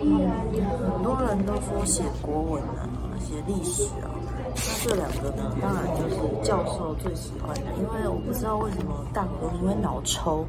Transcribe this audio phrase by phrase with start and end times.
[0.00, 2.88] 很多人都说写国文啊，
[3.20, 4.08] 写历史啊，
[4.54, 10.46] 那这两个呢，当然就是教授最喜欢的，因为我不知道为什么大伙都因为脑抽，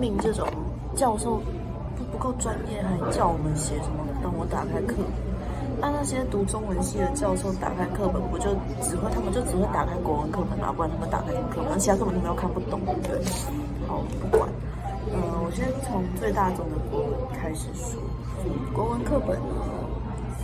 [0.00, 0.48] 命这种
[0.96, 1.36] 教授
[1.96, 4.04] 不不够专业，还叫我们写什么？
[4.22, 5.06] 让我打开课本
[5.80, 8.50] 那那些读中文系的教授打开课本，不就
[8.82, 11.78] 只会他们就只会打开国文课本啊，不然他们打开什么课本？
[11.78, 13.20] 其他课本他们又看不懂，对。
[13.86, 14.48] 好，不管。
[15.12, 18.00] 嗯，我先从最大众的国文开始说。
[18.74, 19.38] 国文课本，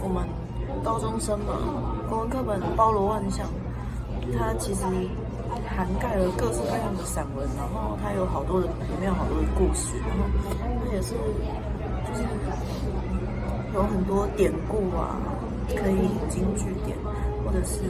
[0.03, 0.25] 我们
[0.83, 1.55] 高中生嘛，
[2.09, 3.47] 国文课本包罗万象，
[4.39, 4.85] 它其实
[5.67, 10.25] 涵盖了各式各样的散文，然后它有好多的，里面有好多的故事，然后
[10.85, 12.25] 它也是就是。
[13.75, 15.19] 有很多典故啊，
[15.71, 16.97] 可以引经据典，
[17.45, 17.83] 或者是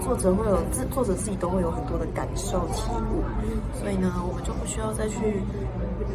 [0.00, 3.24] 作者会有自作者自己都会有很多的感受体悟，
[3.76, 5.42] 所以呢，我们就不需要再去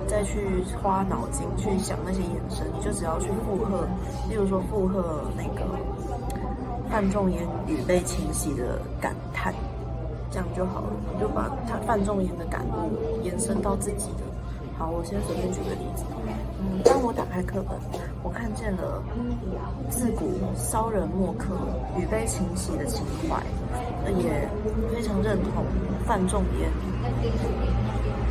[0.07, 3.87] 再去花脑筋去想那些延伸，你就只要去附和，
[4.29, 5.65] 例如说附和那个
[6.89, 9.53] 范仲淹语被清晰的感叹，
[10.31, 14.23] 这样就好了，你就把他范仲淹的感悟延伸到自己的。
[14.77, 16.05] 好，我先随便举个例子。
[16.61, 17.77] 嗯，当我打开课本，
[18.23, 19.03] 我看见了
[19.89, 21.53] 自古骚人墨客
[21.97, 23.43] 语悲情喜的情怀，
[24.07, 24.47] 也
[24.93, 25.65] 非常认同
[26.05, 26.71] 范仲淹。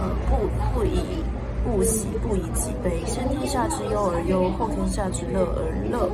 [0.00, 1.17] 呃，不不以
[1.64, 6.08] 不喜，不以己悲，先天下之忧而忧，后天下之乐而乐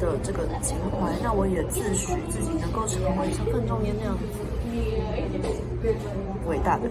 [0.00, 4.24] 的这个情怀，让我也自诩自己能够成为像范仲淹那样子。
[6.46, 6.88] 伟大的，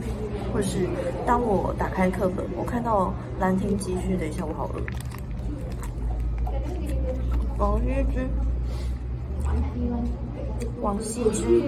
[0.52, 0.88] 或者是
[1.26, 3.08] 当我打开课本，我看到
[3.40, 4.82] 《兰亭集序》，等一下我好饿。
[7.58, 8.28] 王羲之，
[10.82, 11.62] 王羲之，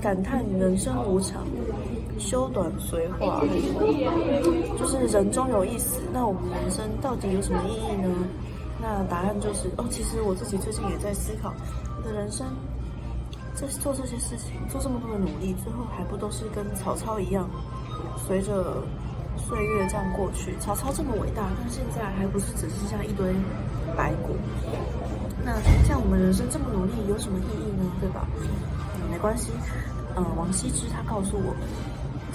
[0.00, 1.46] 感叹人生无常，
[2.18, 3.42] 修短随化，
[4.78, 6.02] 就是人终有一死。
[6.12, 8.08] 那我们人生到底有什么意义呢？
[8.80, 11.52] 那答案就是哦，其实我自己最近也在思考，
[11.96, 12.46] 我的人生。
[13.54, 17.48] 在做这些事情，做这么多的努力，最后还不都是跟曹操一样，
[18.26, 18.82] 随着
[19.38, 20.54] 岁月这样过去？
[20.60, 23.34] 曹操这么伟大，但现在还不是只剩下一堆
[23.96, 24.36] 白骨？
[25.42, 27.90] 那像我们人生这么努力，有什么意义呢？
[27.98, 28.28] 对吧？
[28.36, 29.50] 嗯，没关系。
[30.18, 31.66] 嗯，王羲之他告诉我们，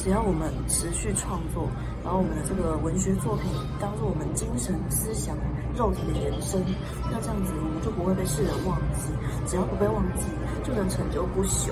[0.02, 1.70] 只要我们持续创作，
[2.04, 3.46] 把我们的这个文学作品
[3.80, 5.38] 当做我们精神思想。
[5.78, 6.60] 肉体的延伸，
[7.06, 9.14] 那这样子我们就不会被世人忘记。
[9.46, 10.26] 只要不被忘记，
[10.66, 11.70] 就能成就不朽。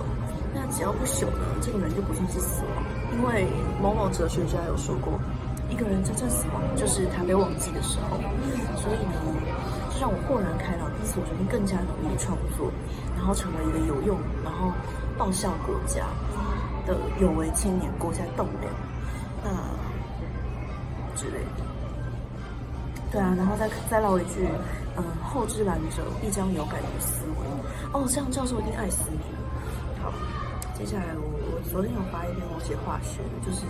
[0.53, 2.85] 那只要不朽呢，这个人就不算是死亡。
[3.17, 3.49] 因为
[3.81, 5.19] 某某哲学家有说过，
[5.67, 8.21] 一个人真正死亡就是他被忘记的时候。
[8.77, 9.17] 所以呢，
[9.89, 12.71] 就让我豁然开朗，因此我决定更加努力创作，
[13.17, 14.71] 然后成为一个有用，然后
[15.17, 16.07] 报效国家
[16.89, 18.73] 的有为青年，国家栋梁，
[19.43, 19.49] 那
[21.15, 21.63] 之类的。
[23.11, 24.47] 对啊，然后再再唠一句，
[24.97, 27.45] 嗯，后知来者必将有改于思维。
[27.93, 29.19] 哦，这样教授一定爱死你。
[30.01, 30.13] 好，
[30.77, 33.65] 接下来我我昨天有发一篇我写化学，就是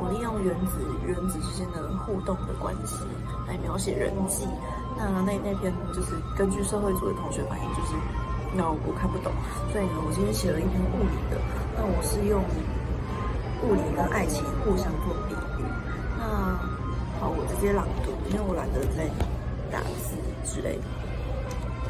[0.00, 2.96] 我利用原子原子之间的互动的关系
[3.46, 4.46] 来描写人际。
[4.96, 7.92] 那那那篇就是根据社会组的同学反映，就是
[8.54, 9.32] 那我看不懂，
[9.72, 11.40] 所以呢，我今天写了一篇物理的。
[11.76, 12.42] 那我是用
[13.64, 15.64] 物理跟爱情互相做比喻。
[16.18, 16.24] 那
[17.18, 18.12] 好，我直接朗读。
[18.30, 19.08] 因为我懒得再
[19.70, 20.84] 打字之类的。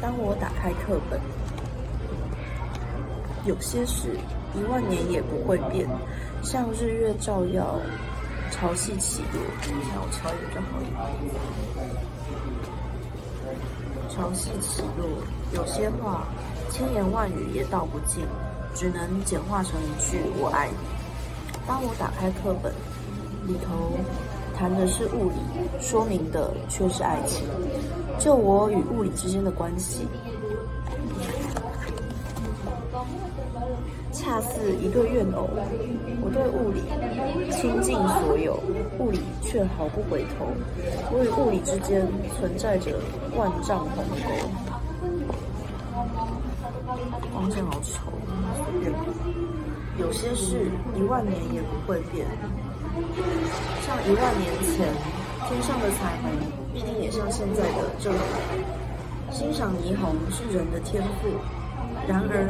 [0.01, 1.19] 当我打开课本，
[3.45, 4.09] 有些事
[4.53, 5.87] 一万年也不会变，
[6.43, 7.79] 像日月照耀，
[8.51, 9.41] 潮汐起落。
[9.65, 10.85] 那我敲一个就好了。
[14.09, 15.07] 潮汐起落，
[15.53, 16.27] 有些话
[16.71, 18.23] 千言万语也道不尽，
[18.73, 20.75] 只能简化成一句“我爱你”。
[21.67, 22.71] 当我打开课本，
[23.47, 23.97] 里头。
[24.59, 25.35] 谈的是物理，
[25.79, 27.45] 说明的却是爱情。
[28.17, 30.07] 就我与物理之间的关系，
[34.27, 35.47] 恰似一对怨偶。
[36.21, 36.83] 我对物理
[37.49, 38.59] 倾尽所有，
[38.99, 40.45] 物理却毫不回头。
[41.13, 42.99] 我与物理之间存在着
[43.37, 44.29] 万丈鸿沟。
[47.31, 48.11] 光线好丑，
[49.97, 52.27] 有些事一万年也不会变。
[53.79, 54.91] 像一万年前
[55.47, 56.27] 天上的彩虹，
[56.73, 58.19] 必定也像现在的这样。
[59.31, 61.29] 欣赏霓虹是人的天赋，
[62.07, 62.47] 然而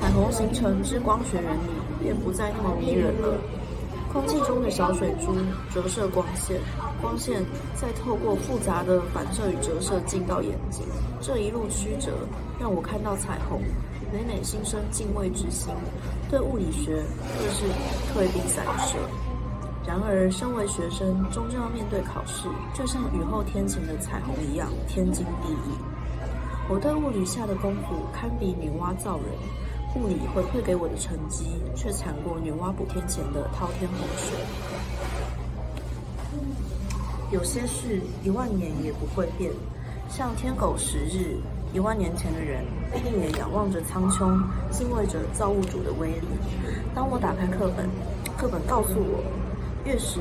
[0.00, 1.70] 彩虹形成之光学原理
[2.02, 3.38] 便不再那么迷人了。
[4.12, 5.36] 空气中的小水珠
[5.70, 6.58] 折射光线，
[7.00, 10.82] 光线再透过复杂的反射与折射进到眼睛，
[11.20, 12.10] 这一路曲折
[12.58, 13.60] 让我看到彩虹，
[14.10, 15.68] 每每心生敬畏之心。
[16.30, 17.04] 对物理学
[17.38, 17.66] 更是
[18.14, 18.96] 退避三舍。
[19.86, 25.97] 然而，身为学生，终究要面对考试，就像雨后天晴的彩虹一样，天经地义。
[26.70, 29.26] 我对物理下的功夫堪比女娲造人，
[29.96, 34.36] 物理回馈给我的成绩却惨过女娲补天前的滔天洪水。
[37.32, 39.50] 有些事一万年也不会变，
[40.10, 41.40] 像天狗食日，
[41.72, 42.62] 一万年前的人
[42.92, 44.38] 必定也仰望着苍穹，
[44.70, 46.28] 敬畏着造物主的威力。
[46.94, 47.88] 当我打开课本，
[48.36, 49.24] 课本告诉我，
[49.86, 50.20] 月食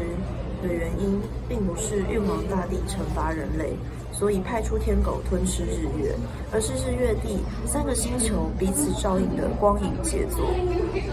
[0.61, 3.75] 的原因并不是玉皇大帝惩罚人类。
[4.11, 6.15] 所以派出天狗吞噬日月，
[6.51, 10.49] 而是日月地三个星球彼此照应的光影杰作。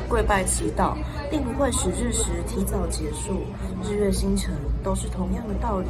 [0.08, 0.94] 跪拜祈祷，
[1.30, 3.42] 并不会使日食提早结束。
[3.82, 5.88] 日月星辰都是同样的道理，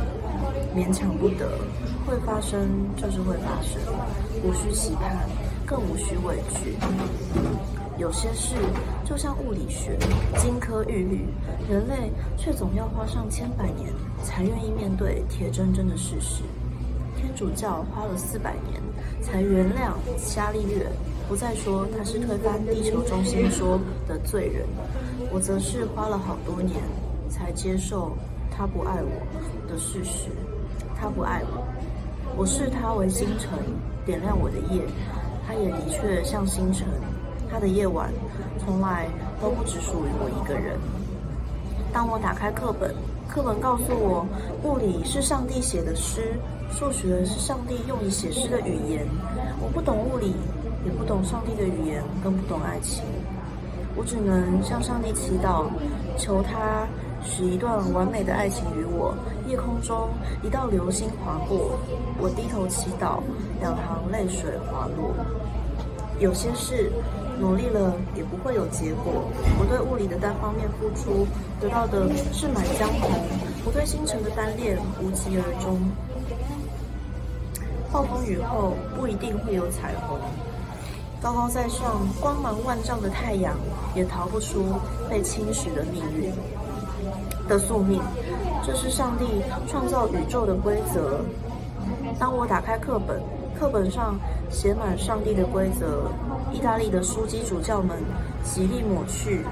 [0.74, 1.58] 勉强不得。
[2.06, 3.80] 会发生就是会发生，
[4.42, 5.16] 无需期盼，
[5.64, 6.76] 更无需畏惧。
[7.96, 8.56] 有些事
[9.04, 9.96] 就像物理学，
[10.36, 11.26] 金科玉律，
[11.70, 13.90] 人类却总要花上千百年
[14.22, 16.42] 才愿意面对铁铮铮的事实。
[17.36, 18.80] 主教花了四百年
[19.20, 19.92] 才原谅
[20.34, 20.86] 伽利略，
[21.28, 24.66] 不再说他是推翻地球中心说的罪人。
[25.32, 26.76] 我则是花了好多年
[27.28, 28.16] 才接受
[28.50, 30.28] 他不爱我的事实。
[30.96, 31.66] 他不爱我，
[32.36, 33.58] 我视他为星辰，
[34.06, 34.82] 点亮我的夜。
[35.46, 36.86] 他也的确像星辰，
[37.50, 38.10] 他的夜晚
[38.58, 39.08] 从来
[39.42, 40.78] 都不只属于我一个人。
[41.94, 42.92] 当我打开课本，
[43.28, 44.26] 课本告诉我，
[44.64, 46.34] 物理是上帝写的诗。
[46.72, 49.06] 数学是上帝用以写诗的语言，
[49.62, 50.34] 我不懂物理，
[50.84, 53.04] 也不懂上帝的语言，更不懂爱情。
[53.94, 55.66] 我只能向上帝祈祷，
[56.18, 56.84] 求他
[57.24, 59.14] 使一段完美的爱情与我。
[59.46, 60.08] 夜空中
[60.42, 61.78] 一道流星划过，
[62.18, 63.20] 我低头祈祷，
[63.60, 65.14] 两行泪水滑落。
[66.18, 66.90] 有些事
[67.44, 69.28] 努力了也不会有结果。
[69.60, 71.26] 我对物理的单方面付出，
[71.60, 73.10] 得到的是满江红；
[73.66, 75.78] 我对星辰的单恋，无疾而终。
[77.92, 80.18] 暴风雨后不一定会有彩虹，
[81.20, 83.54] 高高在上、光芒万丈的太阳
[83.94, 84.64] 也逃不出
[85.10, 86.32] 被侵蚀的命运
[87.46, 88.00] 的宿命。
[88.66, 89.26] 这是上帝
[89.68, 91.20] 创造宇宙的规则。
[92.18, 93.20] 当我打开课本，
[93.58, 94.18] 课本上
[94.50, 96.10] 写满上帝的规则，
[96.52, 97.96] 意大利的枢机主教们
[98.42, 99.44] 极力抹去，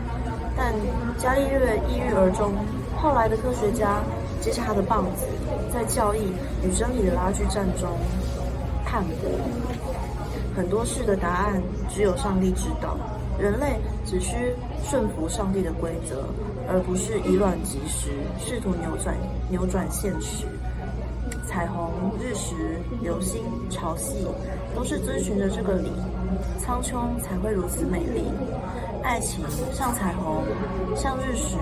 [0.57, 0.75] 但
[1.19, 2.53] 伽利略抑郁而终。
[2.97, 4.03] 后来的科学家
[4.41, 5.27] 接下他的棒子，
[5.73, 6.21] 在教义
[6.65, 7.89] 与真理的拉锯战中。
[8.85, 9.31] 看过
[10.55, 12.97] 很多事的答案，只有上帝知道。
[13.39, 14.55] 人类只需
[14.85, 16.23] 顺服上帝的规则，
[16.69, 19.17] 而不是以卵击石，试图扭转
[19.49, 20.47] 扭转现实。
[21.53, 22.55] 彩虹、日食、
[23.03, 24.25] 流星、潮汐，
[24.75, 25.93] 都是遵循着这个理，
[26.59, 28.25] 苍穹才会如此美丽。
[29.03, 30.43] 爱情像彩虹，
[30.97, 31.59] 像日食，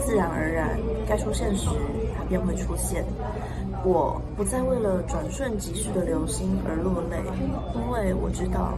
[0.00, 0.76] 自然而然
[1.06, 1.68] 该出现时，
[2.16, 3.04] 它便会出现。
[3.84, 7.18] 我不再为了转瞬即逝的流星而落泪，
[7.76, 8.76] 因为我知道，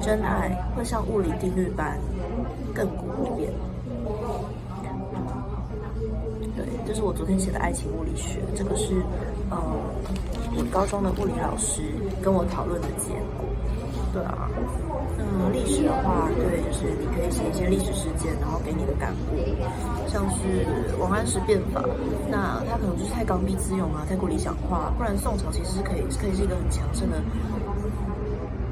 [0.00, 1.98] 真爱会像物理定律般
[2.74, 3.52] 亘古不变。
[6.56, 9.02] 对，这是我昨天写的爱情物理学，这个是
[9.50, 9.56] 呃
[10.56, 11.82] 我高中的物理老师
[12.22, 13.44] 跟我讨论的结果。
[14.12, 14.48] 对啊。
[15.18, 19.36] 嗯，历史的话，对，就是你可以写一些历史事件，然后给你的感悟，
[20.08, 20.64] 像是
[20.98, 21.82] 王安石变法，
[22.30, 27.20] 那他可能就是太刚愎自用啊，太过理想化，不然宋朝其实是可以，可以是一个很强盛的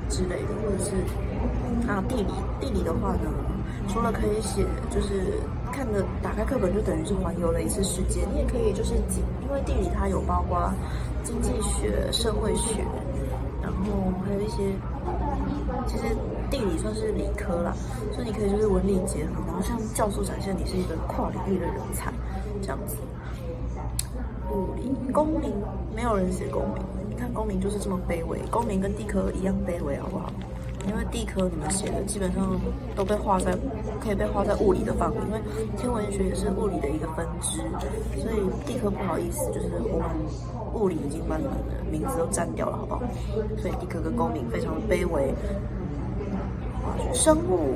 [0.08, 0.90] 之类的，或者是
[1.90, 3.28] 啊地理，地理的话呢，
[3.88, 5.38] 除了可以写，就是
[5.72, 10.72] 看的打开课本就等于是环游了一次世界，你也可以就是因为地理它有包括
[11.26, 12.84] 经济学、社会学，
[13.60, 14.62] 然后还有一些
[15.86, 16.04] 其实。
[16.48, 17.74] 地理算是理科啦，
[18.12, 22.12] 所以你可以就是文理结合，然后像教授展现你是一个跨领域的人才，
[22.62, 22.96] 这样子。
[24.52, 25.52] 物理公民
[25.92, 26.80] 没有人写公民，
[27.10, 30.32] 你看公民就是这么卑微，公民跟地科一样卑微，好不好？
[30.86, 32.58] 因为地科你们写的基本上
[32.94, 33.56] 都被划在
[34.00, 35.40] 可以被划在物理的范围，因为
[35.76, 37.58] 天文学也是物理的一个分支，
[38.20, 40.08] 所以地科不好意思，就是我们
[40.74, 43.02] 物理已经把你们的名字都占掉了，好不好？
[43.58, 45.34] 所以地科跟公民非常的卑微。
[47.12, 47.74] 生物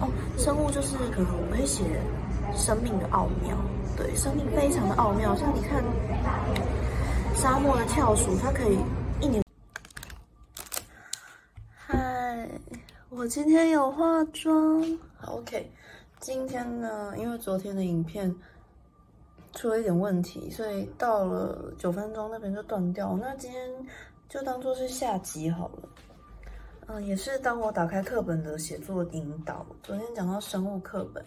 [0.00, 1.84] 哦，生物就是可能我们可以写
[2.56, 3.56] 生命的奥妙，
[3.96, 5.34] 对，生命非常的奥妙。
[5.36, 5.82] 像你看
[7.34, 8.78] 沙漠的跳鼠，它可以
[9.20, 9.42] 一年。
[11.86, 12.48] 嗨，
[13.10, 14.82] 我今天有化妆。
[15.26, 15.70] OK，
[16.18, 18.34] 今天呢，因为昨天的影片
[19.52, 23.18] 出了一点问题，所以到了九分钟那边就断掉。
[23.18, 23.70] 那今天
[24.30, 25.88] 就当做是下集好了。
[26.86, 29.66] 嗯，也是当我打开课本的写作引导。
[29.82, 31.22] 昨天讲到生物课本，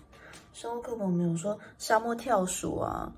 [0.53, 3.13] 生物课本我们有说沙漠跳鼠啊，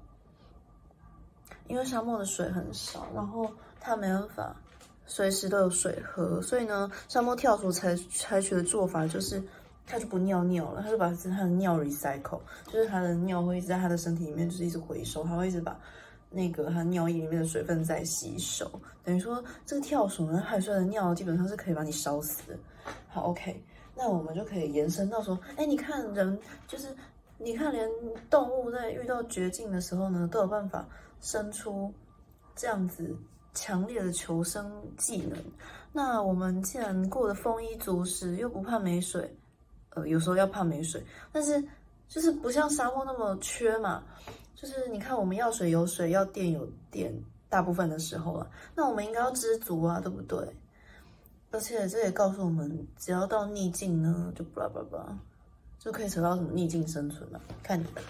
[1.69, 3.49] 因为沙漠的水很少，然后
[3.79, 4.53] 它没办法
[5.05, 9.41] 随时都有水喝，所以呢，沙漠跳鼠采采取的做法就是，
[9.85, 15.79] 它就不尿尿了，它就把它的尿 recycle，就是它的尿会一直在它的身体里面，就是一直回收，它会一直把
[16.29, 18.69] 那个它尿液里面的水分在吸收，
[19.03, 22.57] 等于说这个跳鼠呢，海水的尿基本上是可以把你烧死。
[23.07, 23.63] 好，OK，
[23.95, 26.87] 那我们就可以延伸到说，哎，你看人就是。
[27.39, 27.89] 你看，连
[28.29, 30.87] 动物在遇到绝境的时候呢，都有办法
[31.19, 31.91] 生出
[32.55, 33.13] 这样子
[33.53, 35.37] 强烈的求生技能。
[35.91, 39.35] 那我们既然过得丰衣足食，又不怕没水，
[39.89, 41.63] 呃，有时候要怕没水，但是
[42.07, 44.03] 就是不像沙漠那么缺嘛。
[44.55, 47.13] 就是你看，我们要水有水，要电有电，
[47.49, 50.39] 大部分的时候啊，那我们应该要知足啊，对不对？
[51.51, 55.17] 而且这也告诉我们，只要到逆境呢，就巴拉巴拉。
[55.79, 57.37] 就可以扯到什么逆境生存嘛？
[57.61, 58.01] 看你的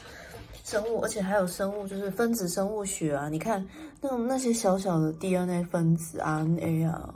[0.63, 3.27] 生物，而且还有生物，就是分子生物学啊。
[3.27, 3.67] 你看
[3.99, 7.13] 那种那些小小的 DNA 分子 RNA 啊，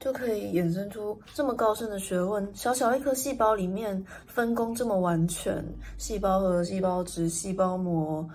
[0.00, 2.50] 就可以衍生出这么高深的学问。
[2.54, 5.62] 小小一颗细胞里面分工这么完全，
[5.98, 8.26] 细胞核、细胞质、细胞膜、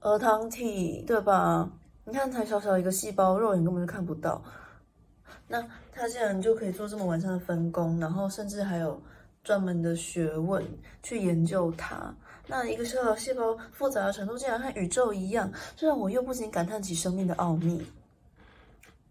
[0.00, 1.70] 核糖体，对吧？
[2.04, 4.42] 你看才小小一个细胞，肉眼根本就看不到。
[5.46, 9.00] 那它竟然就可以做这么完善的分工，然后甚至还有。
[9.44, 10.62] 专门的学问
[11.02, 12.14] 去研究它，
[12.50, 17.86] 那一个小小细胞复杂的程度竟然和宇宙一样，这让我又不禁感叹起生命的奥秘。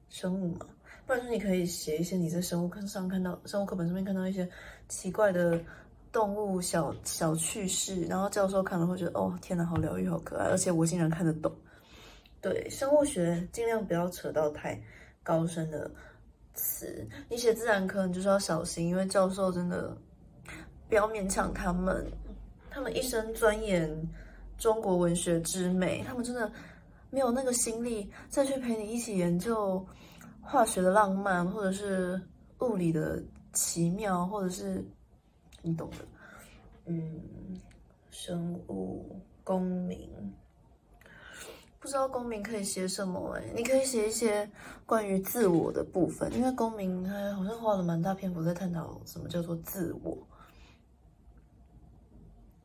[0.10, 0.65] 生物嘛，
[1.06, 4.50] 不然说你可以写一些你在生物课上看到、生物课本上面看到一些
[4.89, 5.62] 奇怪的
[6.12, 11.53] 动物小小趣事，然后教授看了会觉得哦，天哪，好疗愈，好可爱，而且我竟然看得懂。
[12.41, 14.82] 对，生物学尽量不要扯到太
[15.22, 15.91] 高深的
[16.56, 19.96] 词，你写自然科你就是要小心，因为教授真的。
[20.89, 22.10] 不要勉强他们，
[22.77, 23.89] 他们一生钻研
[24.55, 26.51] 中国文学之美，他们真的
[27.10, 29.84] 没有那个心力再去陪你一起研究
[30.41, 32.22] 化学的浪漫，或者是
[32.60, 33.19] 物理的
[33.51, 34.86] 奇妙，或者是
[35.63, 36.05] 你懂的，
[36.86, 37.19] 嗯，
[38.12, 40.07] 生物公民，
[41.79, 43.43] 不知道公民可以写什么哎？
[43.55, 44.48] 你可以写一些
[44.86, 50.15] 关于自我的部分，因为公民他好像花了蛮大篇幅在探讨什么叫做自我。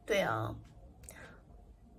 [0.04, 0.54] 对啊，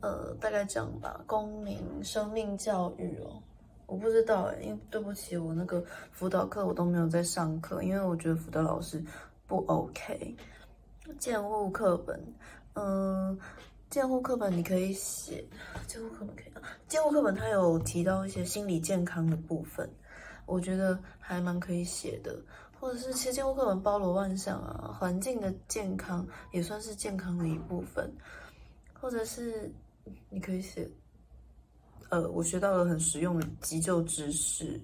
[0.02, 1.22] 呃，大概这样吧。
[1.26, 3.42] 公民生命教育哦，
[3.86, 9.04] 我不知道哎，因为对不起，我那个辅导课我都没有在上课，因为我觉得辅导老师
[9.48, 10.36] 不 OK。
[11.18, 12.22] 建物课本，
[12.74, 13.38] 嗯，
[13.90, 15.44] 建物课本你可以写，
[15.88, 16.62] 建物课本可以啊。
[16.88, 19.90] 建物课本它有提到一些心理健康的部分，
[20.46, 22.38] 我觉得还蛮可以写的。
[22.84, 28.14] 或者是其实建筑课本包罗万象啊，环境的健康也算是健康的一部分。
[28.92, 29.72] 或者是
[30.30, 30.86] 你可以写，
[32.10, 34.78] 呃，我学到了很实用的急救知识。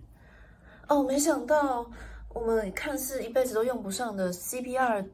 [0.87, 1.85] 哦，没想到
[2.33, 5.05] 我们看似一辈子都用不上的 CPR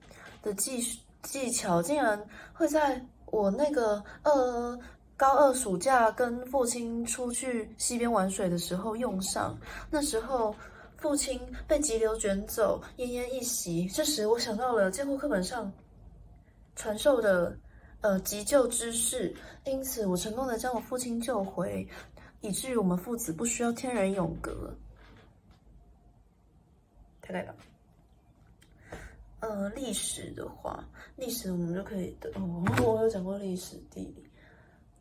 [0.44, 0.80] 的技
[1.24, 2.24] 技巧，竟然
[2.54, 4.77] 会在我那个呃
[5.18, 9.58] 高二暑假跟父亲出去溪边玩水的时候用上。
[9.89, 10.56] 那时候。
[10.97, 13.87] 父亲被急流卷走，奄奄一息。
[13.87, 15.71] 这时，我想到了监护课本上
[16.75, 17.57] 传授的
[18.01, 19.35] 呃急救知识，
[19.65, 21.87] 因此我成功的将我父亲救回，
[22.41, 24.73] 以至于我们父子不需要天人永隔。
[27.21, 27.55] 太累了。
[29.41, 30.83] 呃，历史的话，
[31.17, 32.31] 历史我们就可以的。
[32.35, 34.23] 哦，我有讲过历史、地理、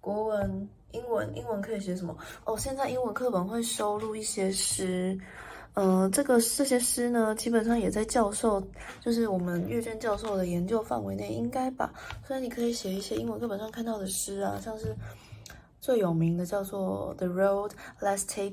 [0.00, 1.34] 国文、英文。
[1.34, 2.14] 英文可以写什么？
[2.44, 5.18] 哦，现在英文课本会收录一些诗。
[5.74, 8.62] 呃，这个这些诗呢，基本上也在教授，
[9.00, 11.92] 就是我们阅卷教授的研究范围内，应该吧。
[12.24, 14.94] 所以你可以写一些英文课本上看到的诗啊，像是
[15.80, 18.52] 最有名的叫做《The Road Less Taken》，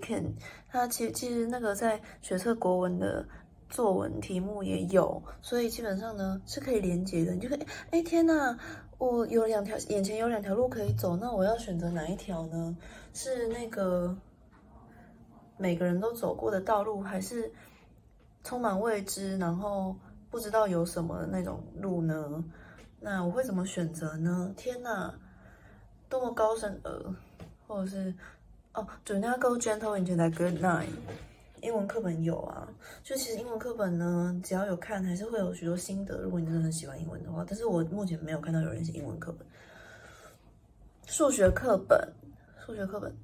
[0.67, 3.23] 它其实其实那个在学测国文的
[3.69, 7.33] 作文题目也有，所以基本上呢是可以连接的。
[7.33, 7.59] 你就可以，
[7.91, 8.57] 哎天呐，
[8.97, 12.75] 我有两条，眼前有两条路可以走，那我要选择哪一条呢？
[13.13, 14.17] 是那个。
[15.61, 17.51] 每个人都走过的道路，还是
[18.43, 19.95] 充满未知，然后
[20.31, 22.43] 不知道有什么那种路呢？
[22.99, 24.51] 那我会怎么选择呢？
[24.57, 25.13] 天哪，
[26.09, 27.15] 多么高深呃，
[27.67, 28.11] 或者是
[28.73, 30.89] 哦，Do not go gentle into that good night。
[31.61, 32.67] 英文课本有啊，
[33.03, 36.17] 就其实英文课本呢，只要有看，还是会有许多心得。
[36.17, 39.45] 如果你真的很喜欢英文的话，但是我目前没有看到有人写英文课本。
[41.05, 42.11] 数学课本，
[42.65, 43.15] 数学课本。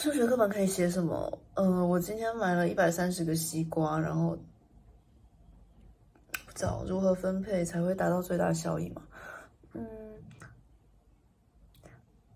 [0.00, 1.38] 数学课本可以写什么？
[1.54, 4.38] 嗯，我今天买了一百三十个西瓜，然后
[6.46, 9.02] 不知道如何分配才会达到最大效益嘛？
[9.72, 9.84] 嗯，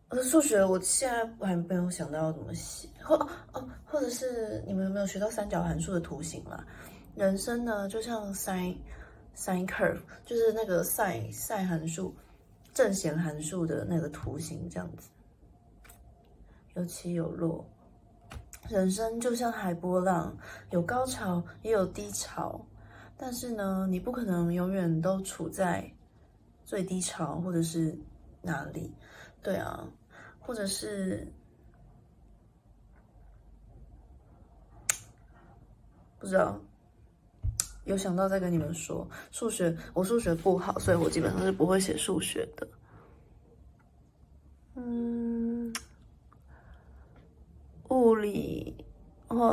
[0.08, 3.14] 呃，数学我现在还没有想到要怎么写，或
[3.52, 6.66] 哦，或者是你们有没有学到三角函数的图形啦？
[7.14, 8.76] 人生呢，就像 sin
[9.36, 12.12] sin curve，就是那个 sin sin 函数
[12.74, 15.08] 正弦函数的那个图形这样子，
[16.74, 17.64] 有起有落。
[18.68, 20.36] 人生就像海波浪，
[20.70, 22.64] 有高潮也有低潮，
[23.16, 25.90] 但是呢，你不可能永远都处在
[26.64, 27.98] 最低潮或者是
[28.40, 28.92] 哪里，
[29.42, 29.88] 对啊。
[30.44, 31.24] 或者是
[36.18, 36.60] 不知道，
[37.84, 39.08] 有想到再跟你们说。
[39.30, 42.66] 数学我数学不好，所以我基本上是不会写数学的。
[44.74, 45.72] 嗯，
[47.90, 48.84] 物理、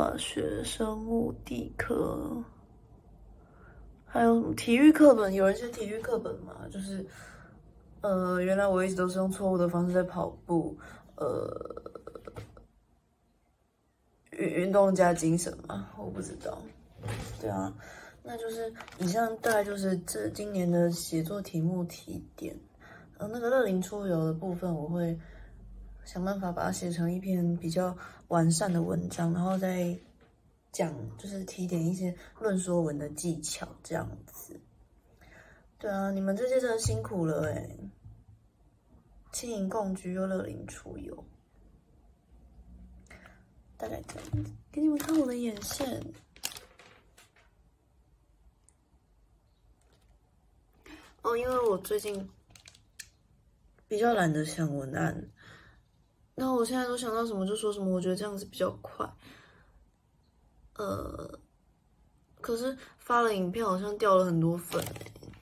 [0.00, 2.42] 化学、生物、地科，
[4.06, 5.30] 还有体育课本。
[5.34, 6.54] 有人写体育课本吗？
[6.70, 7.06] 就是。
[8.00, 10.74] 呃，原来我一直都是用错误的方式在跑步，
[11.16, 11.54] 呃，
[14.30, 16.56] 运运动加精神嘛，我不知道。
[17.38, 17.70] 对啊，
[18.22, 22.58] 那就是以上大概就是这今年的写作题目提点。
[23.18, 25.14] 呃，那个乐龄出游的部分，我会
[26.12, 29.96] 想办法把它写成一篇比较完善的文章，然后再
[30.72, 34.60] 讲，就是提点一些论说文的技巧这样子。
[35.78, 37.76] 对啊，你们这些真的辛苦了哎！
[39.30, 41.24] 轻盈共居又乐龄出游，
[43.76, 44.50] 大概这样子。
[44.72, 46.02] 给你们看我的眼线。
[51.22, 52.28] 哦，因为我最近
[53.86, 55.30] 比较懒得想文案，
[56.40, 59.06] 那我现在都想到什么就说什么，我觉得这样子比较快。
[60.76, 61.38] 呃，
[62.40, 64.82] 可是发了影片好像掉了很多粉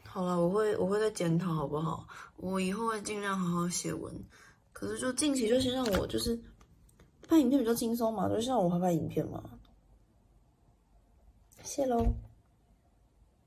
[0.09, 2.05] 好了，我会我会再检讨，好不好？
[2.39, 4.13] 我以后会尽量好好写文。
[4.73, 6.37] 可是就近期就先让我就是
[7.29, 9.41] 拍影片比较轻松嘛，就先让我拍拍影片嘛。
[11.63, 12.13] 谢喽。